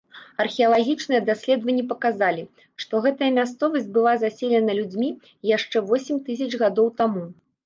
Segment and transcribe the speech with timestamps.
[0.43, 2.43] Археалагічныя даследаванні паказалі,
[2.85, 5.09] што гэтая мясцовасць была заселена людзьмі
[5.53, 7.23] яшчэ восем тысяч гадоў таму.